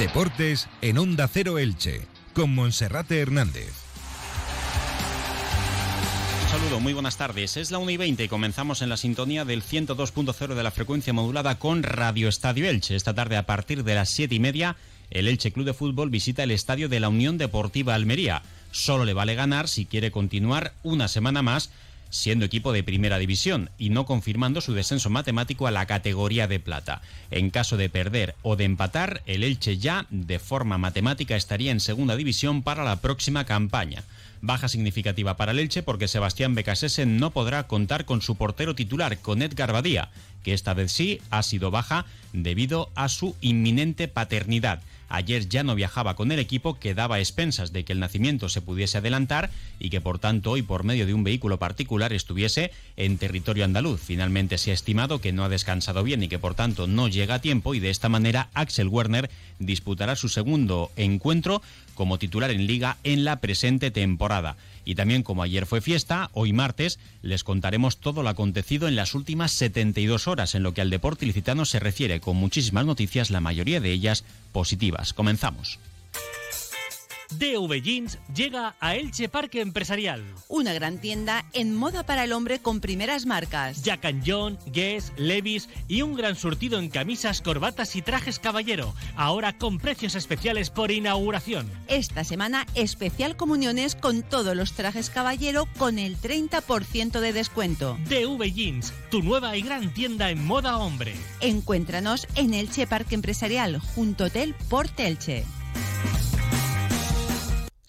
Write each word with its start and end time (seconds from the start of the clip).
Deportes 0.00 0.66
en 0.80 0.96
Onda 0.96 1.28
Cero 1.28 1.58
Elche, 1.58 2.00
con 2.32 2.54
Monserrate 2.54 3.20
Hernández. 3.20 3.70
saludo, 6.50 6.80
muy 6.80 6.94
buenas 6.94 7.18
tardes. 7.18 7.58
Es 7.58 7.70
la 7.70 7.76
1 7.76 7.90
y 7.90 7.96
20 7.98 8.24
y 8.24 8.28
comenzamos 8.28 8.80
en 8.80 8.88
la 8.88 8.96
sintonía 8.96 9.44
del 9.44 9.62
102.0 9.62 10.54
de 10.54 10.62
la 10.62 10.70
frecuencia 10.70 11.12
modulada 11.12 11.58
con 11.58 11.82
Radio 11.82 12.28
Estadio 12.28 12.66
Elche. 12.66 12.96
Esta 12.96 13.12
tarde 13.12 13.36
a 13.36 13.44
partir 13.44 13.84
de 13.84 13.94
las 13.94 14.08
7 14.08 14.34
y 14.34 14.40
media, 14.40 14.76
el 15.10 15.28
Elche 15.28 15.52
Club 15.52 15.66
de 15.66 15.74
Fútbol 15.74 16.08
visita 16.08 16.44
el 16.44 16.50
estadio 16.50 16.88
de 16.88 16.98
la 16.98 17.10
Unión 17.10 17.36
Deportiva 17.36 17.94
Almería. 17.94 18.40
Solo 18.70 19.04
le 19.04 19.12
vale 19.12 19.34
ganar 19.34 19.68
si 19.68 19.84
quiere 19.84 20.10
continuar 20.10 20.72
una 20.82 21.08
semana 21.08 21.42
más 21.42 21.70
siendo 22.10 22.44
equipo 22.44 22.72
de 22.72 22.82
primera 22.82 23.18
división 23.18 23.70
y 23.78 23.90
no 23.90 24.04
confirmando 24.04 24.60
su 24.60 24.74
descenso 24.74 25.08
matemático 25.10 25.66
a 25.66 25.70
la 25.70 25.86
categoría 25.86 26.46
de 26.46 26.60
plata. 26.60 27.00
En 27.30 27.50
caso 27.50 27.76
de 27.76 27.88
perder 27.88 28.34
o 28.42 28.56
de 28.56 28.64
empatar, 28.64 29.22
el 29.26 29.44
Elche 29.44 29.78
ya, 29.78 30.06
de 30.10 30.38
forma 30.38 30.76
matemática, 30.76 31.36
estaría 31.36 31.72
en 31.72 31.80
segunda 31.80 32.16
división 32.16 32.62
para 32.62 32.84
la 32.84 32.96
próxima 32.96 33.44
campaña. 33.44 34.04
Baja 34.42 34.68
significativa 34.68 35.36
para 35.36 35.52
el 35.52 35.58
Elche 35.58 35.82
porque 35.82 36.08
Sebastián 36.08 36.54
Becasese 36.54 37.06
no 37.06 37.30
podrá 37.30 37.66
contar 37.66 38.04
con 38.04 38.22
su 38.22 38.36
portero 38.36 38.74
titular, 38.74 39.18
con 39.18 39.42
Edgar 39.42 39.72
Badía, 39.72 40.10
que 40.42 40.54
esta 40.54 40.74
vez 40.74 40.92
sí 40.92 41.20
ha 41.30 41.42
sido 41.42 41.70
baja 41.70 42.06
debido 42.32 42.90
a 42.94 43.08
su 43.08 43.36
inminente 43.40 44.08
paternidad. 44.08 44.80
Ayer 45.10 45.48
ya 45.48 45.64
no 45.64 45.74
viajaba 45.74 46.14
con 46.14 46.30
el 46.30 46.38
equipo, 46.38 46.78
que 46.78 46.94
daba 46.94 47.18
expensas 47.18 47.72
de 47.72 47.84
que 47.84 47.92
el 47.92 47.98
nacimiento 47.98 48.48
se 48.48 48.62
pudiese 48.62 48.98
adelantar 48.98 49.50
y 49.80 49.90
que 49.90 50.00
por 50.00 50.20
tanto 50.20 50.52
hoy 50.52 50.62
por 50.62 50.84
medio 50.84 51.04
de 51.04 51.14
un 51.14 51.24
vehículo 51.24 51.58
particular 51.58 52.12
estuviese 52.12 52.70
en 52.96 53.18
territorio 53.18 53.64
andaluz. 53.64 54.00
Finalmente 54.00 54.56
se 54.56 54.70
ha 54.70 54.74
estimado 54.74 55.20
que 55.20 55.32
no 55.32 55.44
ha 55.44 55.48
descansado 55.48 56.04
bien 56.04 56.22
y 56.22 56.28
que 56.28 56.38
por 56.38 56.54
tanto 56.54 56.86
no 56.86 57.08
llega 57.08 57.34
a 57.34 57.40
tiempo 57.40 57.74
y 57.74 57.80
de 57.80 57.90
esta 57.90 58.08
manera 58.08 58.50
Axel 58.54 58.86
Werner 58.86 59.28
disputará 59.58 60.14
su 60.14 60.28
segundo 60.28 60.92
encuentro 60.96 61.60
como 61.94 62.18
titular 62.18 62.52
en 62.52 62.68
liga 62.68 62.96
en 63.02 63.24
la 63.24 63.40
presente 63.40 63.90
temporada. 63.90 64.56
Y 64.90 64.96
también 64.96 65.22
como 65.22 65.44
ayer 65.44 65.66
fue 65.66 65.80
fiesta, 65.80 66.30
hoy 66.32 66.52
martes 66.52 66.98
les 67.22 67.44
contaremos 67.44 67.98
todo 67.98 68.24
lo 68.24 68.28
acontecido 68.28 68.88
en 68.88 68.96
las 68.96 69.14
últimas 69.14 69.52
72 69.52 70.26
horas 70.26 70.56
en 70.56 70.64
lo 70.64 70.74
que 70.74 70.80
al 70.80 70.90
deporte 70.90 71.24
ilicitano 71.24 71.64
se 71.64 71.78
refiere, 71.78 72.18
con 72.18 72.36
muchísimas 72.36 72.86
noticias, 72.86 73.30
la 73.30 73.40
mayoría 73.40 73.80
de 73.80 73.92
ellas 73.92 74.24
positivas. 74.50 75.12
Comenzamos. 75.12 75.78
DV 77.38 77.82
Jeans 77.82 78.18
llega 78.34 78.74
a 78.80 78.96
Elche 78.96 79.28
Parque 79.28 79.60
Empresarial. 79.60 80.24
Una 80.48 80.72
gran 80.72 80.98
tienda 80.98 81.44
en 81.52 81.74
moda 81.74 82.04
para 82.04 82.24
el 82.24 82.32
hombre 82.32 82.58
con 82.58 82.80
primeras 82.80 83.26
marcas. 83.26 83.82
Jack 83.82 84.04
and 84.04 84.22
John, 84.26 84.58
Guess, 84.66 85.12
Levis 85.16 85.68
y 85.88 86.02
un 86.02 86.14
gran 86.14 86.36
surtido 86.36 86.78
en 86.78 86.88
camisas, 86.88 87.40
corbatas 87.40 87.96
y 87.96 88.02
trajes 88.02 88.38
caballero. 88.38 88.94
Ahora 89.16 89.56
con 89.56 89.78
precios 89.78 90.14
especiales 90.14 90.70
por 90.70 90.90
inauguración. 90.90 91.70
Esta 91.88 92.24
semana 92.24 92.66
especial 92.74 93.36
comuniones 93.36 93.94
con 93.94 94.22
todos 94.22 94.56
los 94.56 94.72
trajes 94.72 95.10
caballero 95.10 95.66
con 95.78 95.98
el 95.98 96.16
30% 96.16 97.20
de 97.20 97.32
descuento. 97.32 97.98
DV 98.08 98.52
Jeans, 98.52 98.92
tu 99.10 99.22
nueva 99.22 99.56
y 99.56 99.62
gran 99.62 99.92
tienda 99.92 100.30
en 100.30 100.44
moda 100.44 100.78
hombre. 100.78 101.14
Encuéntranos 101.40 102.26
en 102.34 102.54
Elche 102.54 102.86
Parque 102.86 103.14
Empresarial 103.14 103.78
junto 103.78 104.24
Hotel 104.24 104.54
Portelche. 104.68 105.44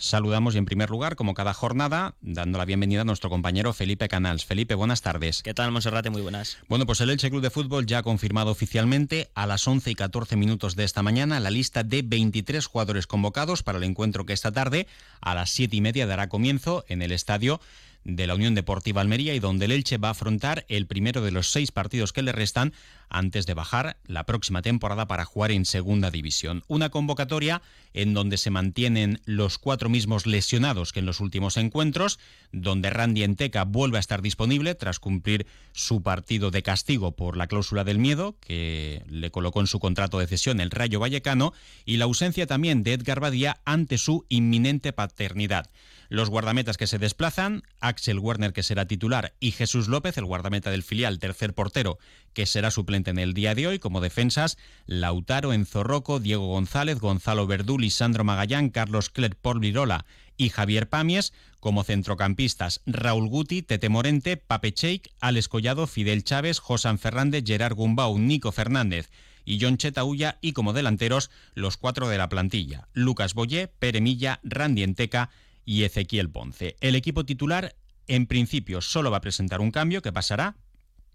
Saludamos 0.02 0.56
y 0.56 0.58
en 0.58 0.66
primer 0.66 0.90
lugar, 0.90 1.16
como 1.16 1.36
cada 1.36 1.54
jornada, 1.54 2.16
dando 2.22 2.58
la 2.58 2.66
bienvenida 2.66 3.02
a 3.02 3.06
nuestro 3.06 3.30
compañero 3.30 3.72
Felipe 3.72 4.08
Canals. 4.08 4.46
Felipe, 4.46 4.74
buenas 4.74 5.04
tardes. 5.04 5.44
¿Qué 5.44 5.54
tal, 5.54 5.72
Monserrate? 5.72 6.10
Muy 6.10 6.24
buenas. 6.24 6.58
Bueno, 6.68 6.88
pues 6.88 7.02
el 7.02 7.12
Elche 7.12 7.30
Club 7.30 7.44
de 7.44 7.52
Fútbol 7.52 7.86
ya 7.86 8.00
ha 8.00 8.04
confirmado 8.04 8.50
oficialmente 8.50 9.30
a 9.36 9.46
las 9.46 9.68
11 9.68 9.92
y 9.92 9.94
14 9.94 10.38
minutos 10.38 10.76
de 10.76 10.86
esta 10.86 11.04
mañana 11.04 11.40
la 11.40 11.52
lista 11.52 11.84
de 11.84 12.02
23 12.02 12.66
jugadores 12.66 13.06
convocados 13.06 13.62
para 13.62 13.78
el 13.78 13.84
encuentro 13.84 14.26
que 14.26 14.34
esta 14.34 14.52
tarde 14.52 14.88
a 15.22 15.36
las 15.36 15.52
7 15.52 15.76
y 15.76 15.82
media 15.82 16.08
dará 16.08 16.30
comienzo 16.30 16.84
en 16.88 17.04
el 17.04 17.12
estadio 17.12 17.62
de 18.04 18.26
la 18.26 18.36
Unión 18.36 18.56
Deportiva 18.56 19.02
Almería 19.02 19.36
y 19.36 19.40
donde 19.40 19.66
el 19.66 19.72
Elche 19.72 20.00
va 20.00 20.08
a 20.08 20.12
afrontar 20.12 20.66
el 20.68 20.88
primero 20.88 21.22
de 21.22 21.32
los 21.32 21.52
seis 21.52 21.72
partidos 21.72 22.14
que 22.14 22.24
le 22.24 22.32
restan 22.32 22.74
antes 23.12 23.46
de 23.46 23.54
bajar 23.54 23.98
la 24.06 24.26
próxima 24.26 24.62
temporada 24.62 25.08
para 25.08 25.26
jugar 25.26 25.52
en 25.52 25.66
segunda 25.66 26.10
división. 26.10 26.64
Una 26.68 26.90
convocatoria 26.90 27.62
en 27.94 28.14
donde 28.14 28.38
se 28.38 28.50
mantienen 28.50 29.22
los 29.26 29.58
cuatro 29.58 29.90
mismos 29.90 30.26
lesionados 30.26 30.94
que 30.94 31.00
en 31.00 31.06
los 31.06 31.20
últimos 31.20 31.58
encuentros, 31.58 32.20
donde 32.52 32.90
Randy 32.90 33.24
Enteca 33.24 33.66
vuelve 33.66 33.98
a 33.98 34.00
estar 34.00 34.22
disponible 34.22 34.76
tras 34.76 35.00
cumplir 35.00 35.46
su 35.74 36.02
partido 36.02 36.52
de 36.52 36.64
castigo 36.64 37.12
por 37.12 37.38
la 37.38 37.48
cláusula 37.48 37.84
del 37.84 38.00
miedo 38.00 38.36
que 38.40 39.04
le 39.08 39.30
colocó 39.30 39.60
en 39.60 39.68
su 39.68 39.80
contrato 39.80 40.18
de 40.20 40.28
cesión 40.28 40.60
el 40.60 40.72
Rayo 40.72 41.00
Vallecano 41.00 41.54
y 41.86 41.98
la 41.98 42.06
ausencia 42.06 42.48
también 42.48 42.84
de 42.84 42.94
Edgar 42.94 43.20
Badía 43.20 43.60
ante 43.66 43.98
su 43.98 44.26
inminente 44.30 44.94
paternidad. 44.94 45.70
Los 46.12 46.30
guardametas 46.30 46.76
que 46.76 46.88
se 46.88 47.00
desplazan, 47.00 47.64
Axel 47.80 48.20
Werner 48.20 48.52
que 48.52 48.64
será 48.64 48.86
titular 48.86 49.34
y 49.40 49.52
Jesús 49.52 49.88
López, 49.88 50.18
el 50.18 50.26
guardameta 50.26 50.70
del 50.70 50.84
filial, 50.84 51.20
tercer 51.20 51.54
portero, 51.54 52.00
que 52.34 52.46
será 52.46 52.72
suplente 52.72 53.12
en 53.12 53.20
el 53.20 53.34
día 53.34 53.56
de 53.56 53.68
hoy 53.68 53.80
como 53.80 54.02
defensas, 54.02 54.58
Lautaro 54.86 55.54
Enzorroco, 55.54 56.20
Diego 56.20 56.48
González, 56.48 57.00
Gonzalo 57.00 57.48
Verdú, 57.48 57.78
Lisandro 57.78 58.24
Magallán, 58.24 58.70
Carlos 58.70 59.10
Clerc 59.10 59.38
Virola 59.60 60.06
y 60.38 60.50
Javier 60.50 60.90
Pamies, 60.90 61.34
como 61.60 61.84
centrocampistas 61.84 62.82
Raúl 62.86 63.28
Guti, 63.28 63.62
Tete 63.62 63.90
Morente, 63.90 64.38
Pape 64.38 64.74
Cheik, 64.74 65.10
Alex 65.20 65.48
Collado, 65.48 65.88
Fidel 65.88 66.24
Chávez, 66.24 66.60
Josan 66.60 66.98
Fernández, 66.98 67.44
Gerard 67.46 67.76
Gumbau, 67.76 68.18
Nico 68.18 68.52
Fernández 68.52 69.10
y 69.46 69.60
John 69.62 69.78
Chetaulla 69.78 70.38
y 70.42 70.54
como 70.54 70.74
delanteros 70.74 71.30
los 71.54 71.78
cuatro 71.78 72.08
de 72.08 72.18
la 72.18 72.30
plantilla, 72.30 72.88
Lucas 72.94 73.34
Boyé, 73.34 73.68
Pere 73.68 74.02
Milla, 74.02 74.40
Randy 74.44 74.84
Enteca 74.84 75.30
y 75.66 75.84
Ezequiel 75.84 76.30
Ponce. 76.30 76.76
El 76.82 76.96
equipo 76.96 77.26
titular, 77.26 77.76
en 78.08 78.26
principio, 78.26 78.82
solo 78.82 79.12
va 79.12 79.18
a 79.18 79.22
presentar 79.22 79.62
un 79.62 79.72
cambio 79.72 80.02
que 80.02 80.12
pasará 80.12 80.56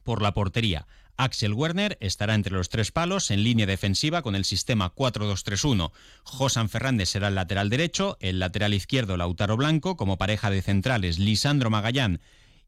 por 0.02 0.22
la 0.22 0.34
portería. 0.34 0.86
Axel 1.16 1.54
Werner 1.54 1.96
estará 2.00 2.34
entre 2.34 2.52
los 2.52 2.68
tres 2.68 2.92
palos 2.92 3.30
en 3.30 3.42
línea 3.42 3.66
defensiva 3.66 4.22
con 4.22 4.34
el 4.34 4.44
sistema 4.44 4.94
4-2-3-1. 4.94 5.92
Josan 6.24 6.68
Fernández 6.68 7.08
será 7.08 7.28
el 7.28 7.34
lateral 7.34 7.70
derecho, 7.70 8.16
el 8.20 8.38
lateral 8.38 8.74
izquierdo 8.74 9.16
Lautaro 9.16 9.56
Blanco, 9.56 9.96
como 9.96 10.18
pareja 10.18 10.50
de 10.50 10.62
centrales 10.62 11.18
Lisandro 11.18 11.70
Magallán 11.70 12.20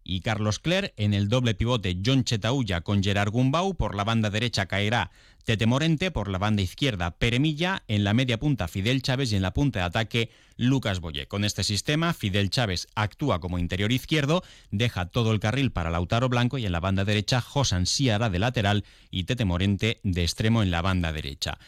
y 0.09 0.23
Carlos 0.23 0.59
Cler. 0.59 0.95
En 0.97 1.15
el 1.15 1.29
doble 1.29 1.55
pivote 1.55 1.99
John 2.05 2.25
Chetaulla 2.25 2.81
con 2.81 3.05
Gerard 3.05 3.31
Gumbau. 3.31 3.75
Por 3.75 3.95
la 3.95 4.03
banda 4.03 4.31
derecha 4.31 4.67
caerá 4.67 5.13
Tete 5.45 5.67
Morente. 5.67 6.11
Por 6.11 6.29
la 6.29 6.39
banda 6.39 6.63
izquierda 6.63 7.13
Peremilla. 7.13 7.85
En 7.87 8.03
la 8.03 8.15
media 8.15 8.41
punta 8.41 8.67
Fidel 8.67 9.03
Chávez 9.03 9.31
y 9.31 9.37
en 9.37 9.43
la 9.43 9.53
punta 9.53 9.81
de 9.81 9.85
ataque 9.85 10.31
Lucas 10.57 11.01
Boye. 11.01 11.29
Con 11.29 11.45
este 11.45 11.63
sistema 11.63 12.15
Fidel 12.15 12.51
Chávez 12.51 12.89
actúa 12.95 13.39
como 13.39 13.59
interior 13.59 13.93
izquierdo, 13.93 14.43
deja 14.71 15.07
todo 15.07 15.33
el 15.33 15.41
carril 15.41 15.71
para 15.71 15.91
Lautaro 15.91 16.29
Blanco 16.29 16.59
y 16.59 16.67
en 16.67 16.73
la 16.73 16.81
banda 16.81 17.05
derecha 17.05 17.41
Josan 17.41 17.87
Siara 17.87 18.29
de 18.29 18.41
lateral 18.41 18.85
y 19.11 19.25
Tete 19.25 19.45
Morente 19.45 20.01
de 20.03 20.23
extremo 20.23 20.63
en 20.63 20.73
la 20.73 20.83
banda 20.83 21.13
derecha. 21.13 21.59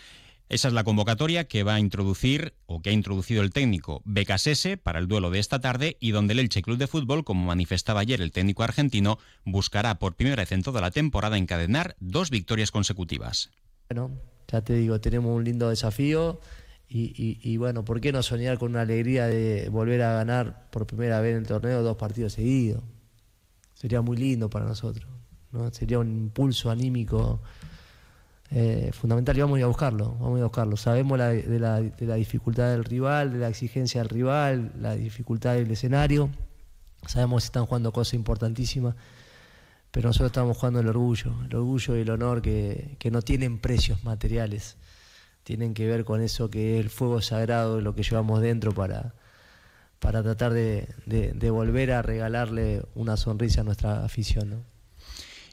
Esa 0.50 0.66
es 0.66 0.74
la 0.74 0.82
convocatoria 0.82 1.44
que 1.44 1.62
va 1.62 1.74
a 1.74 1.78
introducir 1.78 2.54
o 2.66 2.82
que 2.82 2.90
ha 2.90 2.92
introducido 2.92 3.40
el 3.42 3.52
técnico 3.52 4.02
Becasese 4.04 4.76
para 4.76 4.98
el 4.98 5.06
duelo 5.06 5.30
de 5.30 5.38
esta 5.38 5.60
tarde 5.60 5.96
y 6.00 6.10
donde 6.10 6.32
el 6.32 6.40
Elche 6.40 6.60
Club 6.60 6.76
de 6.76 6.88
Fútbol, 6.88 7.22
como 7.22 7.46
manifestaba 7.46 8.00
ayer 8.00 8.20
el 8.20 8.32
técnico 8.32 8.64
argentino, 8.64 9.20
buscará 9.44 10.00
por 10.00 10.16
primera 10.16 10.42
vez 10.42 10.50
en 10.50 10.64
toda 10.64 10.80
la 10.80 10.90
temporada 10.90 11.38
encadenar 11.38 11.94
dos 12.00 12.30
victorias 12.30 12.72
consecutivas. 12.72 13.50
Bueno, 13.90 14.10
ya 14.48 14.60
te 14.60 14.74
digo, 14.74 15.00
tenemos 15.00 15.36
un 15.36 15.44
lindo 15.44 15.70
desafío 15.70 16.40
y, 16.88 17.56
bueno, 17.56 17.84
¿por 17.84 18.00
qué 18.00 18.10
no 18.10 18.20
soñar 18.24 18.58
con 18.58 18.72
una 18.72 18.80
alegría 18.80 19.28
de 19.28 19.68
volver 19.68 20.02
a 20.02 20.14
ganar 20.14 20.68
por 20.72 20.84
primera 20.84 21.20
vez 21.20 21.30
en 21.30 21.42
el 21.42 21.46
torneo 21.46 21.84
dos 21.84 21.96
partidos 21.96 22.32
seguidos? 22.32 22.82
Sería 23.74 24.00
muy 24.00 24.16
lindo 24.16 24.50
para 24.50 24.64
nosotros, 24.64 25.06
¿no? 25.52 25.72
Sería 25.72 26.00
un 26.00 26.10
impulso 26.10 26.72
anímico 26.72 27.40
eh, 28.52 28.90
fundamental 28.92 29.36
y 29.36 29.40
vamos 29.42 29.56
a 29.56 29.58
ir 29.60 29.64
a 29.64 29.68
buscarlo, 29.68 30.16
vamos 30.18 30.40
a 30.40 30.44
buscarlo. 30.44 30.76
Sabemos 30.76 31.18
de, 31.18 31.58
la, 31.60 31.80
dificultad 32.16 32.70
del 32.70 32.84
rival, 32.84 33.32
de 33.32 33.38
la 33.38 33.48
exigencia 33.48 34.00
del 34.00 34.08
rival, 34.08 34.72
la 34.80 34.96
dificultad 34.96 35.54
del 35.54 35.70
escenario, 35.70 36.30
sabemos 37.06 37.44
que 37.44 37.46
están 37.46 37.66
jugando 37.66 37.92
cosas 37.92 38.14
importantísimas, 38.14 38.96
pero 39.92 40.08
nosotros 40.08 40.30
estamos 40.30 40.56
jugando 40.56 40.80
el 40.80 40.88
orgullo, 40.88 41.32
el 41.48 41.54
orgullo 41.54 41.96
y 41.96 42.00
el 42.00 42.10
honor 42.10 42.42
que, 42.42 42.96
no 43.12 43.22
tienen 43.22 43.58
precios 43.58 44.02
materiales, 44.02 44.76
tienen 45.44 45.72
que 45.72 45.86
ver 45.86 46.04
con 46.04 46.20
eso 46.20 46.50
que 46.50 46.74
es 46.78 46.84
el 46.84 46.90
fuego 46.90 47.22
sagrado, 47.22 47.80
lo 47.80 47.94
que 47.94 48.02
llevamos 48.02 48.40
dentro 48.40 48.72
para, 48.72 49.14
para 50.00 50.24
tratar 50.24 50.52
de, 50.52 50.88
de 51.06 51.50
volver 51.50 51.92
a 51.92 52.02
regalarle 52.02 52.82
una 52.96 53.16
sonrisa 53.16 53.60
a 53.60 53.64
nuestra 53.64 54.04
afición. 54.04 54.64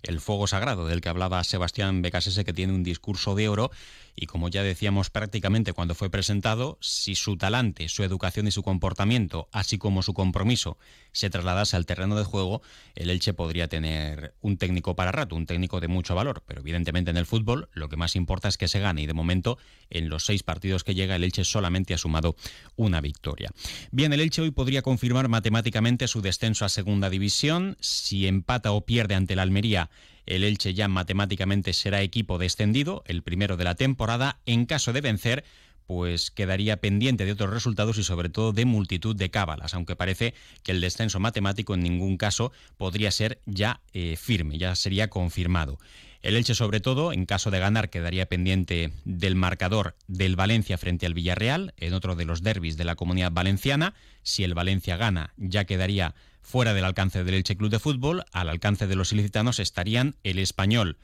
El 0.03 0.19
fuego 0.19 0.47
sagrado 0.47 0.87
del 0.87 1.01
que 1.01 1.09
hablaba 1.09 1.43
Sebastián 1.43 2.01
Becasese, 2.01 2.45
que 2.45 2.53
tiene 2.53 2.73
un 2.73 2.83
discurso 2.83 3.35
de 3.35 3.49
oro 3.49 3.71
y 4.19 4.25
como 4.25 4.49
ya 4.49 4.63
decíamos 4.63 5.11
prácticamente 5.11 5.73
cuando 5.73 5.93
fue 5.93 6.09
presentado, 6.09 6.79
si 6.81 7.13
su 7.13 7.37
talante, 7.37 7.87
su 7.87 8.03
educación 8.03 8.47
y 8.47 8.51
su 8.51 8.63
comportamiento, 8.63 9.47
así 9.51 9.77
como 9.77 10.01
su 10.01 10.15
compromiso, 10.15 10.79
se 11.11 11.29
trasladase 11.29 11.75
al 11.75 11.85
terreno 11.85 12.15
de 12.15 12.23
juego, 12.23 12.63
el 12.95 13.11
Elche 13.11 13.33
podría 13.33 13.67
tener 13.67 14.33
un 14.41 14.57
técnico 14.57 14.95
para 14.95 15.11
rato, 15.11 15.35
un 15.35 15.45
técnico 15.45 15.79
de 15.79 15.87
mucho 15.87 16.15
valor. 16.15 16.43
Pero 16.47 16.61
evidentemente 16.61 17.11
en 17.11 17.17
el 17.17 17.27
fútbol 17.27 17.69
lo 17.73 17.89
que 17.89 17.95
más 17.95 18.15
importa 18.15 18.47
es 18.47 18.57
que 18.57 18.67
se 18.67 18.79
gane 18.79 19.03
y 19.03 19.05
de 19.05 19.13
momento 19.13 19.59
en 19.91 20.09
los 20.09 20.25
seis 20.25 20.41
partidos 20.41 20.83
que 20.83 20.95
llega 20.95 21.15
el 21.15 21.23
Elche 21.23 21.43
solamente 21.43 21.93
ha 21.93 21.97
sumado 21.99 22.35
una 22.75 23.01
victoria. 23.01 23.51
Bien, 23.91 24.11
el 24.13 24.21
Elche 24.21 24.41
hoy 24.41 24.49
podría 24.49 24.81
confirmar 24.81 25.29
matemáticamente 25.29 26.07
su 26.07 26.21
descenso 26.21 26.65
a 26.65 26.69
segunda 26.69 27.11
división. 27.11 27.77
Si 27.79 28.25
empata 28.25 28.71
o 28.71 28.81
pierde 28.81 29.13
ante 29.13 29.35
la 29.35 29.43
Almería, 29.43 29.91
el 30.27 30.43
Elche 30.43 30.73
ya 30.73 30.87
matemáticamente 30.87 31.73
será 31.73 32.01
equipo 32.01 32.37
descendido, 32.37 33.03
el 33.07 33.23
primero 33.23 33.57
de 33.57 33.63
la 33.63 33.75
temporada. 33.75 34.39
En 34.45 34.65
caso 34.65 34.93
de 34.93 35.01
vencer, 35.01 35.43
pues 35.87 36.31
quedaría 36.31 36.77
pendiente 36.77 37.25
de 37.25 37.31
otros 37.31 37.49
resultados 37.49 37.97
y 37.97 38.03
sobre 38.03 38.29
todo 38.29 38.51
de 38.51 38.65
multitud 38.65 39.15
de 39.15 39.31
cábalas, 39.31 39.73
aunque 39.73 39.95
parece 39.95 40.33
que 40.63 40.73
el 40.73 40.81
descenso 40.81 41.19
matemático 41.19 41.73
en 41.73 41.79
ningún 41.81 42.17
caso 42.17 42.51
podría 42.77 43.09
ser 43.09 43.39
ya 43.45 43.79
eh, 43.93 44.17
firme, 44.17 44.57
ya 44.57 44.75
sería 44.75 45.09
confirmado. 45.09 45.79
El 46.21 46.35
Elche, 46.35 46.55
sobre 46.55 46.79
todo, 46.79 47.13
en 47.13 47.25
caso 47.25 47.51
de 47.51 47.59
ganar, 47.59 47.89
quedaría 47.89 48.25
pendiente 48.25 48.91
del 49.05 49.35
marcador 49.35 49.95
del 50.07 50.35
Valencia 50.35 50.77
frente 50.77 51.05
al 51.05 51.13
Villarreal, 51.13 51.73
en 51.77 51.93
otro 51.93 52.15
de 52.15 52.25
los 52.25 52.41
derbis 52.41 52.77
de 52.77 52.85
la 52.85 52.95
comunidad 52.95 53.31
valenciana. 53.31 53.93
Si 54.23 54.43
el 54.43 54.53
Valencia 54.53 54.97
gana, 54.97 55.33
ya 55.37 55.65
quedaría 55.65 56.15
fuera 56.41 56.73
del 56.73 56.85
alcance 56.85 57.23
del 57.23 57.35
Elche 57.35 57.57
Club 57.57 57.69
de 57.69 57.79
Fútbol. 57.79 58.23
Al 58.31 58.49
alcance 58.49 58.87
de 58.87 58.95
los 58.95 59.11
ilicitanos 59.11 59.59
estarían 59.59 60.15
el 60.23 60.39
Español 60.39 60.97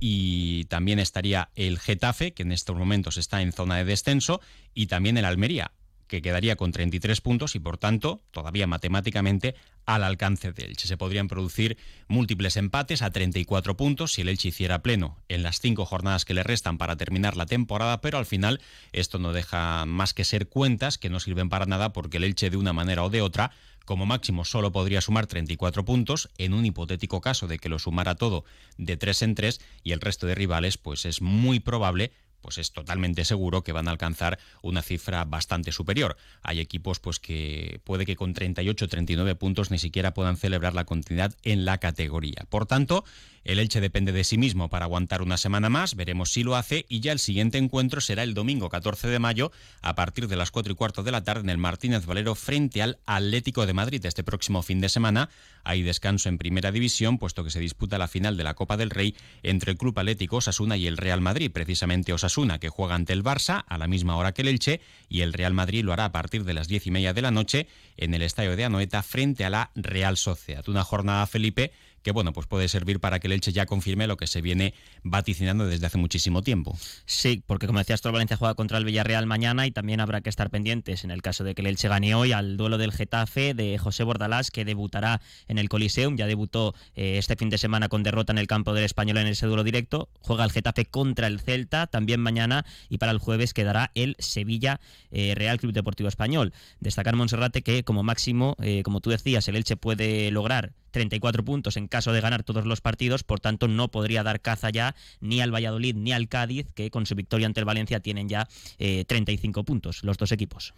y 0.00 0.64
también 0.64 0.98
estaría 0.98 1.50
el 1.54 1.78
Getafe, 1.78 2.32
que 2.32 2.42
en 2.42 2.52
estos 2.52 2.76
momentos 2.76 3.16
está 3.16 3.42
en 3.42 3.52
zona 3.52 3.76
de 3.76 3.84
descenso, 3.84 4.40
y 4.74 4.86
también 4.86 5.16
el 5.16 5.24
Almería, 5.24 5.72
que 6.14 6.22
quedaría 6.22 6.54
con 6.54 6.70
33 6.70 7.20
puntos 7.20 7.56
y 7.56 7.58
por 7.58 7.76
tanto 7.76 8.22
todavía 8.30 8.68
matemáticamente 8.68 9.56
al 9.84 10.04
alcance 10.04 10.52
de 10.52 10.66
Elche. 10.66 10.86
Se 10.86 10.96
podrían 10.96 11.26
producir 11.26 11.76
múltiples 12.06 12.56
empates 12.56 13.02
a 13.02 13.10
34 13.10 13.76
puntos 13.76 14.12
si 14.12 14.20
el 14.20 14.28
Elche 14.28 14.50
hiciera 14.50 14.80
pleno 14.80 15.18
en 15.28 15.42
las 15.42 15.58
cinco 15.58 15.84
jornadas 15.84 16.24
que 16.24 16.34
le 16.34 16.44
restan 16.44 16.78
para 16.78 16.96
terminar 16.96 17.36
la 17.36 17.46
temporada, 17.46 18.00
pero 18.00 18.16
al 18.16 18.26
final 18.26 18.60
esto 18.92 19.18
no 19.18 19.32
deja 19.32 19.86
más 19.86 20.14
que 20.14 20.22
ser 20.22 20.46
cuentas 20.48 20.98
que 20.98 21.10
no 21.10 21.18
sirven 21.18 21.48
para 21.48 21.66
nada 21.66 21.92
porque 21.92 22.18
el 22.18 22.24
Elche 22.24 22.48
de 22.48 22.58
una 22.58 22.72
manera 22.72 23.02
o 23.02 23.10
de 23.10 23.20
otra 23.20 23.50
como 23.84 24.06
máximo 24.06 24.44
solo 24.44 24.70
podría 24.70 25.00
sumar 25.00 25.26
34 25.26 25.84
puntos 25.84 26.30
en 26.38 26.54
un 26.54 26.64
hipotético 26.64 27.20
caso 27.20 27.48
de 27.48 27.58
que 27.58 27.68
lo 27.68 27.80
sumara 27.80 28.14
todo 28.14 28.44
de 28.78 28.96
3 28.96 29.22
en 29.22 29.34
3 29.34 29.60
y 29.82 29.92
el 29.92 30.00
resto 30.00 30.28
de 30.28 30.36
rivales 30.36 30.78
pues 30.78 31.04
es 31.06 31.20
muy 31.20 31.58
probable 31.58 32.12
pues 32.44 32.58
es 32.58 32.72
totalmente 32.72 33.24
seguro 33.24 33.62
que 33.62 33.72
van 33.72 33.88
a 33.88 33.90
alcanzar 33.90 34.38
una 34.60 34.82
cifra 34.82 35.24
bastante 35.24 35.72
superior. 35.72 36.18
Hay 36.42 36.60
equipos 36.60 37.00
pues 37.00 37.18
que 37.18 37.80
puede 37.84 38.04
que 38.04 38.16
con 38.16 38.34
38 38.34 38.84
o 38.84 38.88
39 38.88 39.34
puntos 39.34 39.70
ni 39.70 39.78
siquiera 39.78 40.12
puedan 40.12 40.36
celebrar 40.36 40.74
la 40.74 40.84
continuidad 40.84 41.34
en 41.42 41.64
la 41.64 41.78
categoría. 41.78 42.44
Por 42.50 42.66
tanto, 42.66 43.06
el 43.44 43.58
Elche 43.58 43.80
depende 43.80 44.12
de 44.12 44.24
sí 44.24 44.36
mismo 44.36 44.68
para 44.68 44.84
aguantar 44.84 45.22
una 45.22 45.38
semana 45.38 45.70
más, 45.70 45.96
veremos 45.96 46.32
si 46.32 46.42
lo 46.42 46.56
hace 46.56 46.84
y 46.88 47.00
ya 47.00 47.12
el 47.12 47.18
siguiente 47.18 47.58
encuentro 47.58 48.00
será 48.00 48.22
el 48.22 48.34
domingo 48.34 48.68
14 48.68 49.08
de 49.08 49.18
mayo 49.18 49.52
a 49.80 49.94
partir 49.94 50.28
de 50.28 50.36
las 50.36 50.50
4 50.50 50.72
y 50.72 50.76
cuarto 50.76 51.02
de 51.02 51.12
la 51.12 51.24
tarde 51.24 51.42
en 51.42 51.50
el 51.50 51.58
Martínez 51.58 52.04
Valero 52.04 52.34
frente 52.34 52.82
al 52.82 52.98
Atlético 53.06 53.66
de 53.66 53.72
Madrid. 53.72 54.04
Este 54.04 54.24
próximo 54.24 54.62
fin 54.62 54.80
de 54.80 54.88
semana 54.88 55.30
hay 55.62 55.82
descanso 55.82 56.28
en 56.28 56.38
primera 56.38 56.72
división 56.72 57.18
puesto 57.18 57.44
que 57.44 57.50
se 57.50 57.60
disputa 57.60 57.98
la 57.98 58.08
final 58.08 58.36
de 58.36 58.44
la 58.44 58.54
Copa 58.54 58.76
del 58.76 58.90
Rey 58.90 59.14
entre 59.42 59.72
el 59.72 59.78
Club 59.78 59.98
Atlético 59.98 60.36
Osasuna 60.36 60.76
y 60.76 60.86
el 60.86 60.96
Real 60.96 61.20
Madrid. 61.20 61.50
Precisamente 61.52 62.12
Osasuna 62.12 62.33
que 62.34 62.68
juega 62.68 62.96
ante 62.96 63.12
el 63.12 63.22
Barça 63.22 63.64
a 63.68 63.78
la 63.78 63.86
misma 63.86 64.16
hora 64.16 64.32
que 64.32 64.42
el 64.42 64.48
Elche 64.48 64.80
y 65.08 65.20
el 65.20 65.32
Real 65.32 65.54
Madrid 65.54 65.84
lo 65.84 65.92
hará 65.92 66.06
a 66.06 66.12
partir 66.12 66.42
de 66.44 66.52
las 66.52 66.66
diez 66.66 66.84
y 66.86 66.90
media 66.90 67.14
de 67.14 67.22
la 67.22 67.30
noche 67.30 67.68
en 67.96 68.12
el 68.12 68.22
Estadio 68.22 68.56
de 68.56 68.64
Anoeta 68.64 69.04
frente 69.04 69.44
a 69.44 69.50
la 69.50 69.70
Real 69.76 70.16
Sociedad. 70.16 70.68
Una 70.68 70.82
jornada, 70.82 71.28
Felipe, 71.28 71.72
que 72.04 72.12
bueno, 72.12 72.32
pues 72.32 72.46
puede 72.46 72.68
servir 72.68 73.00
para 73.00 73.18
que 73.18 73.26
el 73.26 73.32
Elche 73.32 73.50
ya 73.50 73.64
confirme 73.66 74.06
lo 74.06 74.18
que 74.18 74.26
se 74.26 74.42
viene 74.42 74.74
vaticinando 75.02 75.66
desde 75.66 75.86
hace 75.86 75.96
muchísimo 75.98 76.42
tiempo. 76.42 76.76
Sí, 77.06 77.42
porque 77.46 77.66
como 77.66 77.78
decías, 77.78 78.02
todo 78.02 78.12
Valencia 78.12 78.36
juega 78.36 78.54
contra 78.54 78.76
el 78.76 78.84
Villarreal 78.84 79.26
mañana 79.26 79.66
y 79.66 79.70
también 79.70 80.00
habrá 80.00 80.20
que 80.20 80.28
estar 80.28 80.50
pendientes 80.50 81.02
en 81.04 81.10
el 81.10 81.22
caso 81.22 81.44
de 81.44 81.54
que 81.54 81.62
el 81.62 81.66
Elche 81.66 81.88
gane 81.88 82.14
hoy 82.14 82.32
al 82.32 82.58
duelo 82.58 82.76
del 82.76 82.92
Getafe 82.92 83.54
de 83.54 83.78
José 83.78 84.04
Bordalás, 84.04 84.50
que 84.50 84.66
debutará 84.66 85.22
en 85.48 85.56
el 85.56 85.70
Coliseum, 85.70 86.16
ya 86.16 86.26
debutó 86.26 86.74
eh, 86.94 87.16
este 87.16 87.36
fin 87.36 87.48
de 87.48 87.56
semana 87.56 87.88
con 87.88 88.02
derrota 88.02 88.32
en 88.32 88.38
el 88.38 88.46
campo 88.46 88.74
del 88.74 88.84
Español 88.84 89.16
en 89.16 89.28
ese 89.28 89.46
duelo 89.46 89.64
directo, 89.64 90.10
juega 90.20 90.44
el 90.44 90.52
Getafe 90.52 90.84
contra 90.84 91.26
el 91.26 91.40
Celta 91.40 91.86
también 91.86 92.20
mañana 92.20 92.66
y 92.90 92.98
para 92.98 93.12
el 93.12 93.18
jueves 93.18 93.54
quedará 93.54 93.90
el 93.94 94.14
Sevilla 94.18 94.78
eh, 95.10 95.34
Real 95.34 95.58
Club 95.58 95.72
Deportivo 95.72 96.10
Español. 96.10 96.52
Destacar 96.80 97.16
Monserrate 97.16 97.62
que 97.62 97.82
como 97.82 98.02
máximo, 98.02 98.56
eh, 98.60 98.82
como 98.82 99.00
tú 99.00 99.08
decías, 99.08 99.48
el 99.48 99.56
Elche 99.56 99.76
puede 99.76 100.30
lograr 100.30 100.72
34 100.94 101.44
puntos 101.44 101.76
en 101.76 101.88
caso 101.88 102.12
de 102.12 102.20
ganar 102.20 102.44
todos 102.44 102.64
los 102.66 102.80
partidos, 102.80 103.24
por 103.24 103.40
tanto 103.40 103.66
no 103.66 103.90
podría 103.90 104.22
dar 104.22 104.40
caza 104.40 104.70
ya 104.70 104.94
ni 105.20 105.40
al 105.40 105.52
Valladolid 105.52 105.96
ni 105.96 106.12
al 106.12 106.28
Cádiz, 106.28 106.68
que 106.74 106.90
con 106.90 107.04
su 107.04 107.16
victoria 107.16 107.46
ante 107.46 107.60
el 107.60 107.66
Valencia 107.66 107.98
tienen 107.98 108.28
ya 108.28 108.48
35 108.78 109.60
eh, 109.60 109.64
puntos 109.64 110.04
los 110.04 110.16
dos 110.16 110.30
equipos. 110.30 110.72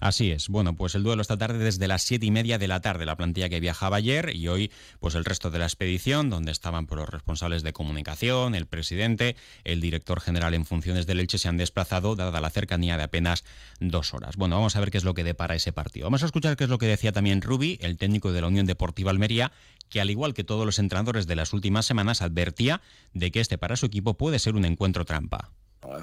Así 0.00 0.32
es. 0.32 0.48
Bueno, 0.48 0.74
pues 0.74 0.96
el 0.96 1.04
duelo 1.04 1.22
esta 1.22 1.38
tarde 1.38 1.58
desde 1.58 1.86
las 1.86 2.02
siete 2.02 2.26
y 2.26 2.32
media 2.32 2.58
de 2.58 2.66
la 2.66 2.80
tarde, 2.80 3.06
la 3.06 3.16
plantilla 3.16 3.48
que 3.48 3.60
viajaba 3.60 3.98
ayer 3.98 4.34
y 4.34 4.48
hoy, 4.48 4.72
pues 4.98 5.14
el 5.14 5.24
resto 5.24 5.52
de 5.52 5.60
la 5.60 5.66
expedición, 5.66 6.28
donde 6.28 6.50
estaban 6.50 6.86
por 6.86 6.98
pues, 6.98 7.06
los 7.06 7.14
responsables 7.14 7.62
de 7.62 7.72
comunicación, 7.72 8.56
el 8.56 8.66
presidente, 8.66 9.36
el 9.62 9.80
director 9.80 10.20
general 10.20 10.54
en 10.54 10.66
funciones 10.66 11.06
del 11.06 11.20
Elche, 11.20 11.38
se 11.38 11.48
han 11.48 11.56
desplazado, 11.56 12.16
dada 12.16 12.40
la 12.40 12.50
cercanía 12.50 12.96
de 12.96 13.04
apenas 13.04 13.44
dos 13.78 14.12
horas. 14.12 14.34
Bueno, 14.36 14.56
vamos 14.56 14.74
a 14.74 14.80
ver 14.80 14.90
qué 14.90 14.98
es 14.98 15.04
lo 15.04 15.14
que 15.14 15.22
depara 15.22 15.54
ese 15.54 15.72
partido. 15.72 16.06
Vamos 16.06 16.24
a 16.24 16.26
escuchar 16.26 16.56
qué 16.56 16.64
es 16.64 16.70
lo 16.70 16.78
que 16.78 16.86
decía 16.86 17.12
también 17.12 17.40
Rubi, 17.40 17.78
el 17.80 17.96
técnico 17.96 18.32
de 18.32 18.40
la 18.40 18.48
Unión 18.48 18.66
Deportiva 18.66 19.12
Almería, 19.12 19.51
que 19.88 20.00
al 20.00 20.10
igual 20.10 20.32
que 20.32 20.44
todos 20.44 20.64
los 20.64 20.78
entrenadores 20.78 21.26
de 21.26 21.36
las 21.36 21.52
últimas 21.52 21.84
semanas, 21.84 22.22
advertía 22.22 22.80
de 23.12 23.30
que 23.30 23.40
este 23.40 23.58
para 23.58 23.76
su 23.76 23.86
equipo 23.86 24.14
puede 24.14 24.38
ser 24.38 24.54
un 24.54 24.64
encuentro 24.64 25.04
trampa. 25.04 25.50